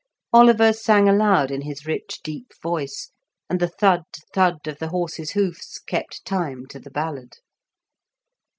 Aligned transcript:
Oliver 0.33 0.73
sang 0.73 1.07
aloud 1.07 1.51
in 1.51 1.61
his 1.61 1.85
rich 1.85 2.21
deep 2.23 2.53
voice, 2.63 3.11
and 3.47 3.59
the 3.59 3.67
thud, 3.67 4.01
thud 4.33 4.57
of 4.65 4.79
the 4.79 4.87
horses' 4.87 5.33
hoofs 5.33 5.77
kept 5.77 6.25
time 6.25 6.65
to 6.69 6.79
the 6.79 6.89
ballad. 6.89 7.37